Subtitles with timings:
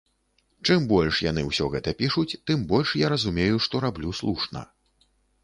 [0.69, 4.67] Чым больш яны ўсё гэта пішуць, тым больш я разумею, што раблю слушна.